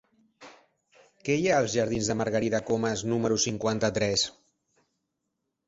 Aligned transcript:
Què 1.27 1.35
hi 1.41 1.45
ha 1.51 1.59
als 1.65 1.75
jardins 1.75 2.09
de 2.13 2.17
Margarida 2.23 2.63
Comas 2.71 3.05
número 3.13 3.39
cinquanta-tres? 3.47 4.27